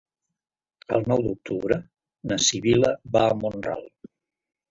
El 0.99 1.03
nou 1.11 1.19
d'octubre 1.25 1.77
na 2.31 2.39
Sibil·la 2.45 2.91
va 3.17 3.23
a 3.27 3.35
Mont-ral. 3.43 3.85